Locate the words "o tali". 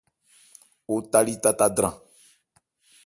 0.95-1.33